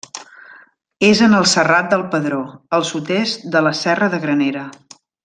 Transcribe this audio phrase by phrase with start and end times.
[1.09, 2.39] És en el Serrat del Pedró,
[2.79, 4.65] al sud-est de la Serra de Granera.